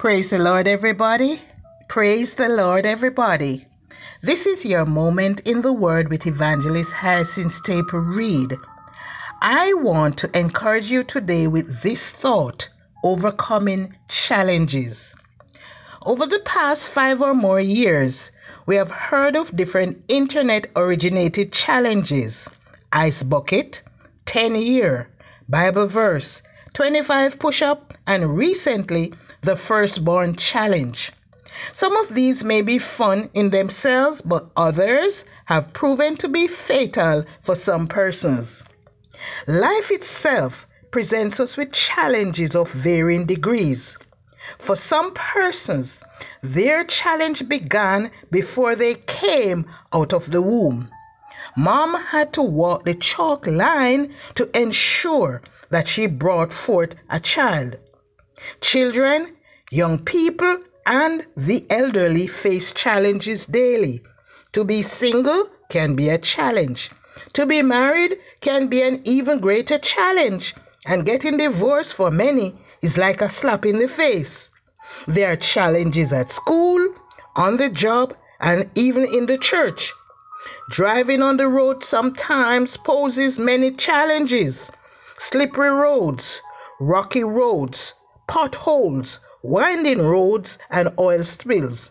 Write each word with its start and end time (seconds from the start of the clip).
Praise 0.00 0.30
the 0.30 0.38
Lord, 0.38 0.66
everybody. 0.66 1.42
Praise 1.88 2.36
the 2.36 2.48
Lord, 2.48 2.86
everybody. 2.86 3.66
This 4.22 4.46
is 4.46 4.64
your 4.64 4.86
moment 4.86 5.40
in 5.40 5.60
the 5.60 5.74
Word 5.74 6.08
with 6.08 6.26
Evangelist 6.26 6.94
Harrison 6.94 7.50
Staple 7.50 7.98
Reed. 7.98 8.56
I 9.42 9.74
want 9.74 10.16
to 10.16 10.34
encourage 10.34 10.90
you 10.90 11.04
today 11.04 11.48
with 11.48 11.82
this 11.82 12.08
thought 12.08 12.66
overcoming 13.04 13.94
challenges. 14.08 15.14
Over 16.06 16.24
the 16.24 16.40
past 16.46 16.88
five 16.88 17.20
or 17.20 17.34
more 17.34 17.60
years, 17.60 18.30
we 18.64 18.76
have 18.76 18.90
heard 18.90 19.36
of 19.36 19.54
different 19.54 20.02
internet 20.08 20.66
originated 20.76 21.52
challenges 21.52 22.48
ice 22.90 23.22
bucket, 23.22 23.82
10 24.24 24.54
year, 24.54 25.10
Bible 25.50 25.86
verse, 25.86 26.40
25 26.72 27.38
push 27.38 27.60
up, 27.60 27.92
and 28.06 28.38
recently 28.38 29.12
the 29.42 29.56
firstborn 29.56 30.36
challenge. 30.36 31.12
Some 31.72 31.96
of 31.96 32.14
these 32.14 32.44
may 32.44 32.62
be 32.62 32.78
fun 32.78 33.30
in 33.34 33.50
themselves, 33.50 34.20
but 34.20 34.50
others 34.56 35.24
have 35.46 35.72
proven 35.72 36.16
to 36.18 36.28
be 36.28 36.46
fatal 36.46 37.24
for 37.42 37.54
some 37.54 37.86
persons. 37.86 38.64
Life 39.46 39.90
itself 39.90 40.66
presents 40.90 41.40
us 41.40 41.56
with 41.56 41.72
challenges 41.72 42.54
of 42.54 42.70
varying 42.70 43.26
degrees. 43.26 43.98
For 44.58 44.76
some 44.76 45.12
persons, 45.14 45.98
their 46.42 46.84
challenge 46.84 47.48
began 47.48 48.10
before 48.30 48.74
they 48.74 48.94
came 48.94 49.66
out 49.92 50.12
of 50.12 50.30
the 50.30 50.42
womb. 50.42 50.90
Mom 51.56 51.94
had 51.94 52.32
to 52.34 52.42
walk 52.42 52.84
the 52.84 52.94
chalk 52.94 53.46
line 53.46 54.14
to 54.34 54.48
ensure 54.56 55.42
that 55.70 55.88
she 55.88 56.06
brought 56.06 56.52
forth 56.52 56.94
a 57.08 57.20
child. 57.20 57.76
Children, 58.60 59.36
young 59.70 59.98
people, 59.98 60.58
and 60.86 61.26
the 61.36 61.64
elderly 61.70 62.26
face 62.26 62.72
challenges 62.72 63.46
daily. 63.46 64.02
To 64.52 64.64
be 64.64 64.82
single 64.82 65.48
can 65.68 65.94
be 65.94 66.08
a 66.08 66.18
challenge. 66.18 66.90
To 67.34 67.46
be 67.46 67.62
married 67.62 68.18
can 68.40 68.68
be 68.68 68.82
an 68.82 69.00
even 69.04 69.40
greater 69.40 69.78
challenge. 69.78 70.54
And 70.86 71.04
getting 71.04 71.36
divorced 71.36 71.94
for 71.94 72.10
many 72.10 72.56
is 72.82 72.96
like 72.96 73.20
a 73.20 73.28
slap 73.28 73.66
in 73.66 73.78
the 73.78 73.88
face. 73.88 74.50
There 75.06 75.32
are 75.32 75.36
challenges 75.36 76.12
at 76.12 76.32
school, 76.32 76.94
on 77.36 77.58
the 77.58 77.68
job, 77.68 78.16
and 78.40 78.70
even 78.74 79.04
in 79.04 79.26
the 79.26 79.38
church. 79.38 79.92
Driving 80.70 81.22
on 81.22 81.36
the 81.36 81.46
road 81.46 81.84
sometimes 81.84 82.76
poses 82.78 83.38
many 83.38 83.70
challenges 83.72 84.70
slippery 85.18 85.70
roads, 85.70 86.40
rocky 86.80 87.22
roads, 87.22 87.92
potholes, 88.30 89.18
winding 89.42 90.00
roads, 90.00 90.56
and 90.70 90.88
oil 91.00 91.24
spills. 91.24 91.90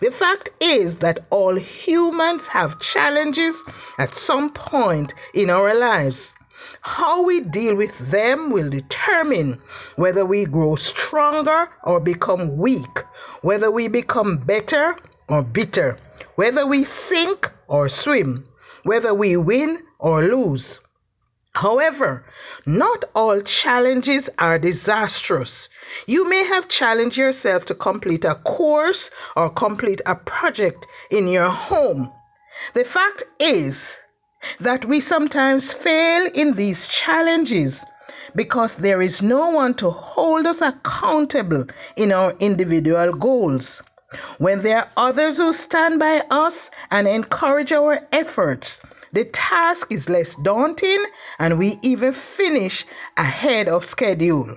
The 0.00 0.10
fact 0.10 0.50
is 0.60 0.96
that 0.96 1.24
all 1.30 1.54
humans 1.54 2.46
have 2.48 2.78
challenges 2.78 3.56
at 3.96 4.14
some 4.14 4.52
point 4.52 5.14
in 5.32 5.48
our 5.48 5.74
lives. 5.74 6.34
How 6.82 7.22
we 7.22 7.40
deal 7.40 7.74
with 7.74 7.98
them 8.10 8.50
will 8.50 8.68
determine 8.68 9.62
whether 9.96 10.26
we 10.26 10.44
grow 10.44 10.76
stronger 10.76 11.70
or 11.84 12.00
become 12.00 12.58
weak, 12.58 12.98
whether 13.40 13.70
we 13.70 13.88
become 13.88 14.36
better 14.36 14.94
or 15.30 15.40
bitter, 15.42 15.96
whether 16.34 16.66
we 16.66 16.84
sink 16.84 17.50
or 17.66 17.88
swim, 17.88 18.46
whether 18.82 19.14
we 19.14 19.38
win 19.38 19.82
or 19.98 20.20
lose. 20.20 20.80
However, 21.60 22.24
not 22.66 23.04
all 23.16 23.40
challenges 23.40 24.30
are 24.38 24.60
disastrous. 24.60 25.68
You 26.06 26.28
may 26.28 26.44
have 26.44 26.68
challenged 26.68 27.16
yourself 27.16 27.66
to 27.66 27.74
complete 27.74 28.24
a 28.24 28.36
course 28.36 29.10
or 29.34 29.50
complete 29.50 30.00
a 30.06 30.14
project 30.14 30.86
in 31.10 31.26
your 31.26 31.50
home. 31.50 32.12
The 32.74 32.84
fact 32.84 33.24
is 33.40 33.96
that 34.60 34.84
we 34.84 35.00
sometimes 35.00 35.72
fail 35.72 36.30
in 36.32 36.52
these 36.52 36.86
challenges 36.86 37.84
because 38.36 38.76
there 38.76 39.02
is 39.02 39.20
no 39.20 39.50
one 39.50 39.74
to 39.78 39.90
hold 39.90 40.46
us 40.46 40.60
accountable 40.60 41.64
in 41.96 42.12
our 42.12 42.36
individual 42.38 43.12
goals. 43.12 43.82
When 44.38 44.62
there 44.62 44.78
are 44.78 45.08
others 45.08 45.38
who 45.38 45.52
stand 45.52 45.98
by 45.98 46.22
us 46.30 46.70
and 46.92 47.08
encourage 47.08 47.72
our 47.72 48.06
efforts, 48.12 48.80
the 49.12 49.24
task 49.24 49.90
is 49.90 50.08
less 50.08 50.34
daunting 50.36 51.04
and 51.38 51.58
we 51.58 51.78
even 51.82 52.12
finish 52.12 52.86
ahead 53.16 53.68
of 53.68 53.84
schedule. 53.84 54.56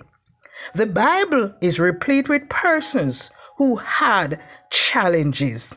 The 0.75 0.85
Bible 0.85 1.53
is 1.61 1.79
replete 1.79 2.29
with 2.29 2.49
persons 2.49 3.29
who 3.57 3.77
had 3.77 4.39
challenges. 4.69 5.69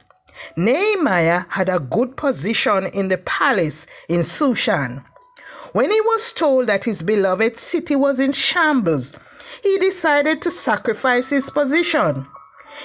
Nehemiah 0.57 1.45
had 1.49 1.69
a 1.69 1.79
good 1.79 2.17
position 2.17 2.87
in 2.87 3.09
the 3.09 3.19
palace 3.19 3.87
in 4.09 4.23
Shushan. 4.23 5.05
When 5.73 5.91
he 5.91 6.01
was 6.01 6.33
told 6.33 6.67
that 6.67 6.85
his 6.85 7.03
beloved 7.03 7.59
city 7.59 7.97
was 7.97 8.21
in 8.21 8.33
shambles, 8.33 9.15
he 9.62 9.79
decided 9.79 10.43
to 10.43 10.51
sacrifice 10.51 11.31
his 11.31 11.51
position. 11.51 12.27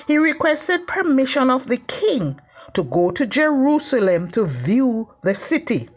He 0.07 0.17
requested 0.17 0.87
permission 0.87 1.49
of 1.49 1.67
the 1.67 1.77
king 1.77 2.39
to 2.73 2.83
go 2.83 3.11
to 3.11 3.25
Jerusalem 3.25 4.29
to 4.31 4.45
view 4.45 5.09
the 5.23 5.35
city. 5.35 5.89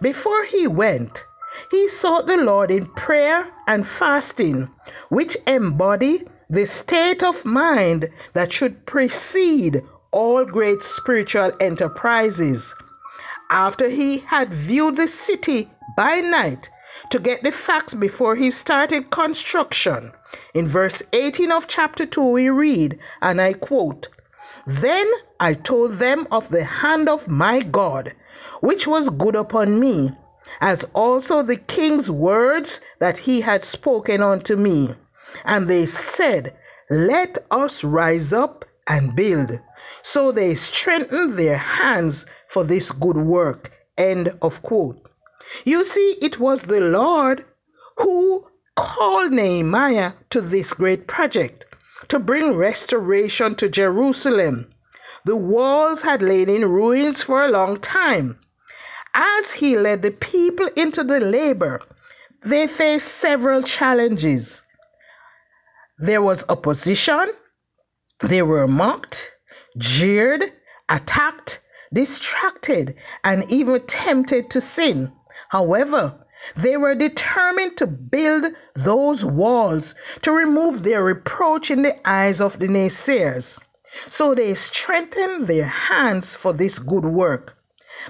Before 0.00 0.44
he 0.44 0.66
went, 0.66 1.24
he 1.70 1.88
sought 1.88 2.26
the 2.26 2.36
Lord 2.36 2.70
in 2.70 2.86
prayer 2.86 3.46
and 3.66 3.86
fasting, 3.86 4.70
which 5.08 5.36
embody 5.46 6.26
the 6.50 6.66
state 6.66 7.22
of 7.22 7.44
mind 7.44 8.08
that 8.32 8.52
should 8.52 8.86
precede 8.86 9.82
all 10.10 10.44
great 10.44 10.82
spiritual 10.82 11.52
enterprises. 11.60 12.74
After 13.50 13.88
he 13.88 14.18
had 14.18 14.52
viewed 14.52 14.96
the 14.96 15.08
city 15.08 15.70
by 15.96 16.20
night 16.20 16.70
to 17.10 17.18
get 17.18 17.42
the 17.42 17.52
facts 17.52 17.94
before 17.94 18.36
he 18.36 18.50
started 18.50 19.10
construction, 19.10 20.12
in 20.54 20.68
verse 20.68 21.02
18 21.12 21.52
of 21.52 21.68
chapter 21.68 22.06
2 22.06 22.22
we 22.22 22.48
read, 22.48 22.98
and 23.22 23.40
I 23.40 23.52
quote, 23.52 24.08
Then 24.66 25.10
I 25.38 25.52
told 25.52 25.92
them 25.92 26.26
of 26.30 26.48
the 26.48 26.64
hand 26.64 27.08
of 27.08 27.28
my 27.28 27.60
God, 27.60 28.14
which 28.60 28.86
was 28.86 29.10
good 29.10 29.36
upon 29.36 29.78
me 29.78 30.12
as 30.60 30.84
also 30.94 31.42
the 31.42 31.56
king's 31.56 32.10
words 32.10 32.80
that 32.98 33.18
he 33.18 33.42
had 33.42 33.64
spoken 33.64 34.22
unto 34.22 34.56
me. 34.56 34.94
And 35.44 35.68
they 35.68 35.84
said, 35.84 36.54
Let 36.88 37.36
us 37.50 37.84
rise 37.84 38.32
up 38.32 38.64
and 38.86 39.14
build. 39.14 39.60
So 40.02 40.32
they 40.32 40.54
strengthened 40.54 41.38
their 41.38 41.58
hands 41.58 42.24
for 42.48 42.64
this 42.64 42.90
good 42.90 43.18
work. 43.18 43.70
End 43.98 44.34
of 44.40 44.62
quote. 44.62 45.10
You 45.64 45.84
see, 45.84 46.16
it 46.22 46.40
was 46.40 46.62
the 46.62 46.80
Lord 46.80 47.44
who 47.96 48.46
called 48.76 49.32
Nehemiah 49.32 50.12
to 50.30 50.40
this 50.40 50.72
great 50.72 51.06
project 51.06 51.64
to 52.08 52.18
bring 52.18 52.56
restoration 52.56 53.54
to 53.56 53.68
Jerusalem. 53.68 54.70
The 55.24 55.36
walls 55.36 56.02
had 56.02 56.22
lain 56.22 56.48
in 56.48 56.68
ruins 56.68 57.22
for 57.22 57.44
a 57.44 57.50
long 57.50 57.80
time, 57.80 58.38
as 59.14 59.52
he 59.52 59.78
led 59.78 60.02
the 60.02 60.10
people 60.10 60.68
into 60.76 61.04
the 61.04 61.20
labor, 61.20 61.80
they 62.42 62.66
faced 62.66 63.08
several 63.08 63.62
challenges. 63.62 64.62
There 65.98 66.20
was 66.20 66.44
opposition, 66.48 67.30
they 68.20 68.42
were 68.42 68.66
mocked, 68.66 69.32
jeered, 69.78 70.52
attacked, 70.88 71.60
distracted, 71.92 72.96
and 73.22 73.44
even 73.48 73.86
tempted 73.86 74.50
to 74.50 74.60
sin. 74.60 75.12
However, 75.48 76.23
they 76.56 76.76
were 76.76 76.94
determined 76.94 77.76
to 77.78 77.86
build 77.86 78.46
those 78.74 79.24
walls 79.24 79.94
to 80.22 80.32
remove 80.32 80.82
their 80.82 81.02
reproach 81.02 81.70
in 81.70 81.82
the 81.82 81.96
eyes 82.08 82.40
of 82.40 82.58
the 82.58 82.68
naysayers. 82.68 83.58
So 84.08 84.34
they 84.34 84.54
strengthened 84.54 85.46
their 85.46 85.64
hands 85.64 86.34
for 86.34 86.52
this 86.52 86.78
good 86.78 87.04
work. 87.04 87.56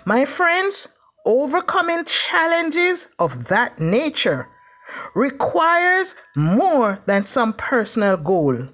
My 0.04 0.25
friends, 0.25 0.88
overcoming 1.25 2.04
challenges 2.04 3.08
of 3.19 3.48
that 3.48 3.78
nature 3.78 4.48
requires 5.14 6.14
more 6.34 7.00
than 7.06 7.25
some 7.25 7.52
personal 7.52 8.16
goal. 8.16 8.69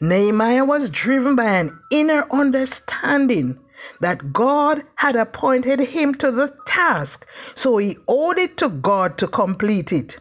Nehemiah 0.00 0.64
was 0.64 0.90
driven 0.90 1.36
by 1.36 1.50
an 1.50 1.78
inner 1.90 2.26
understanding 2.30 3.58
that 4.00 4.32
God 4.32 4.82
had 4.96 5.16
appointed 5.16 5.80
him 5.80 6.14
to 6.16 6.30
the 6.30 6.54
task, 6.66 7.26
so 7.54 7.76
he 7.76 7.98
owed 8.08 8.38
it 8.38 8.56
to 8.58 8.68
God 8.68 9.18
to 9.18 9.26
complete 9.28 9.92
it. 9.92 10.18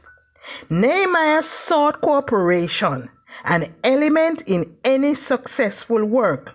Nehemiah 0.69 1.41
sought 1.41 2.01
cooperation, 2.01 3.09
an 3.45 3.73
element 3.83 4.43
in 4.45 4.75
any 4.83 5.15
successful 5.15 6.05
work. 6.05 6.51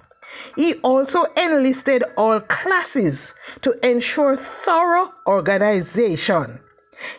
He 0.57 0.75
also 0.83 1.25
enlisted 1.37 2.05
all 2.17 2.39
classes 2.41 3.35
to 3.63 3.75
ensure 3.85 4.37
thorough 4.37 5.13
organization. 5.27 6.61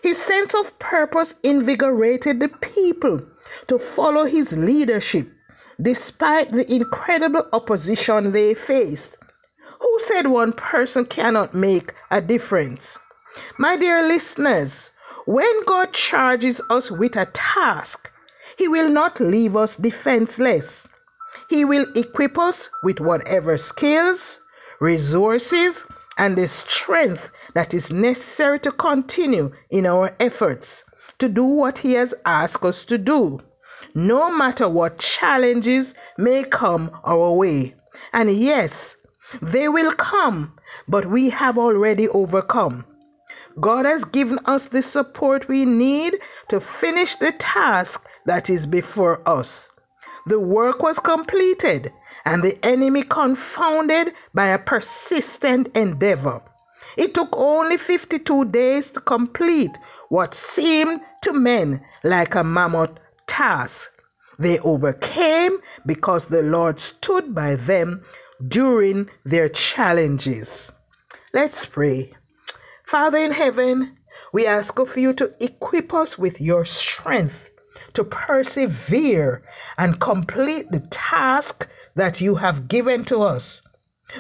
His 0.02 0.18
sense 0.18 0.54
of 0.54 0.78
purpose 0.80 1.36
invigorated 1.44 2.40
the 2.40 2.48
people 2.48 3.20
to 3.68 3.80
follow 3.80 4.26
his 4.26 4.56
leadership, 4.56 5.28
despite 5.82 6.52
the 6.52 6.72
incredible 6.74 7.48
opposition 7.52 8.32
they 8.32 8.54
faced. 8.54 9.18
Who 9.82 9.98
said 10.00 10.28
one 10.28 10.54
person 10.54 11.06
cannot 11.06 11.56
make 11.56 11.94
a 12.12 12.22
difference? 12.22 13.00
My 13.58 13.78
dear 13.78 14.04
listeners, 14.08 14.92
when 15.26 15.64
God 15.66 15.92
charges 15.92 16.62
us 16.70 16.92
with 16.92 17.16
a 17.16 17.26
task, 17.34 18.12
He 18.58 18.68
will 18.68 18.90
not 18.90 19.20
leave 19.20 19.58
us 19.58 19.76
defenseless. 19.76 20.88
He 21.50 21.66
will 21.66 21.88
equip 21.96 22.38
us 22.38 22.70
with 22.84 23.00
whatever 23.00 23.58
skills, 23.58 24.40
resources, 24.80 25.84
and 26.18 26.38
the 26.38 26.48
strength 26.48 27.32
that 27.56 27.74
is 27.74 27.92
necessary 27.92 28.60
to 28.60 28.72
continue 28.72 29.52
in 29.72 29.88
our 29.88 30.16
efforts 30.20 30.84
to 31.18 31.28
do 31.28 31.44
what 31.44 31.80
He 31.80 31.94
has 31.94 32.14
asked 32.26 32.64
us 32.64 32.84
to 32.84 33.00
do, 33.00 33.40
no 33.96 34.32
matter 34.32 34.70
what 34.70 35.00
challenges 35.00 35.96
may 36.20 36.44
come 36.44 36.92
our 37.04 37.32
way. 37.32 37.74
And 38.14 38.32
yes, 38.32 38.98
they 39.42 39.70
will 39.70 39.92
come, 39.94 40.54
but 40.88 41.06
we 41.06 41.30
have 41.30 41.58
already 41.58 42.08
overcome. 42.10 42.86
God 43.60 43.86
has 43.86 44.04
given 44.04 44.40
us 44.46 44.68
the 44.68 44.82
support 44.82 45.48
we 45.48 45.66
need 45.66 46.20
to 46.50 46.60
finish 46.60 47.16
the 47.16 47.32
task 47.34 48.08
that 48.26 48.50
is 48.50 48.66
before 48.66 49.22
us. 49.28 49.70
The 50.26 50.40
work 50.40 50.82
was 50.82 51.00
completed 51.00 51.92
and 52.26 52.44
the 52.44 52.58
enemy 52.66 53.04
confounded 53.04 54.14
by 54.34 54.48
a 54.48 54.60
persistent 54.60 55.76
endeavor. 55.76 56.42
It 56.98 57.14
took 57.14 57.30
only 57.34 57.78
52 57.78 58.46
days 58.46 58.92
to 58.92 59.00
complete 59.00 59.72
what 60.10 60.34
seemed 60.34 61.02
to 61.22 61.34
men 61.34 61.82
like 62.04 62.36
a 62.36 62.44
mammoth 62.44 63.00
task. 63.28 63.92
They 64.38 64.60
overcame 64.60 65.60
because 65.86 66.26
the 66.26 66.42
Lord 66.42 66.80
stood 66.80 67.34
by 67.34 67.56
them 67.56 68.04
during 68.48 69.10
their 69.24 69.50
challenges. 69.50 70.72
Let's 71.34 71.66
pray. 71.66 72.14
Father 72.86 73.20
in 73.20 73.32
heaven, 73.32 73.98
we 74.34 74.46
ask 74.46 74.80
of 74.80 74.98
you 74.98 75.14
to 75.14 75.34
equip 75.40 75.94
us 75.94 76.18
with 76.18 76.42
your 76.42 76.66
strength 76.66 77.52
to 77.94 78.04
persevere 78.04 79.44
and 79.78 80.00
complete 80.00 80.72
the 80.72 80.82
task 80.92 81.68
that 81.96 82.22
you 82.22 82.36
have 82.36 82.68
given 82.68 83.04
to 83.06 83.22
us. 83.22 83.62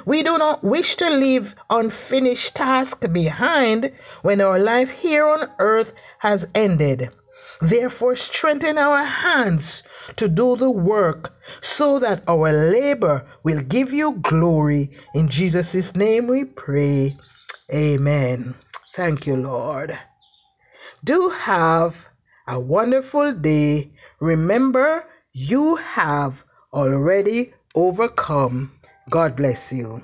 We 0.06 0.24
do 0.24 0.38
not 0.38 0.64
wish 0.64 0.96
to 0.98 1.10
leave 1.10 1.56
unfinished 1.70 2.56
tasks 2.56 3.08
behind 3.08 3.92
when 4.22 4.40
our 4.40 4.58
life 4.58 4.90
here 4.90 5.28
on 5.28 5.50
earth 5.60 5.94
has 6.20 6.48
ended. 6.56 7.10
Therefore, 7.62 8.16
strengthen 8.16 8.78
our 8.78 9.04
hands 9.04 9.84
to 10.16 10.28
do 10.28 10.56
the 10.56 10.72
work 10.72 11.34
so 11.62 12.00
that 12.00 12.24
our 12.28 12.52
labor 12.52 13.26
will 13.44 13.62
give 13.62 13.94
you 13.94 14.14
glory. 14.22 14.90
In 15.14 15.30
Jesus' 15.30 15.96
name 15.96 16.28
we 16.28 16.44
pray. 16.46 17.18
Amen. 17.72 18.56
Thank 18.96 19.28
you, 19.28 19.36
Lord. 19.36 19.98
Do 21.04 21.30
have 21.30 22.08
a 22.48 22.60
wonderful 22.60 23.34
day. 23.34 23.92
Remember, 24.20 25.06
you 25.34 25.76
have 25.76 26.44
already 26.74 27.54
overcome. 27.76 28.72
God 29.10 29.36
bless 29.36 29.72
you. 29.72 30.04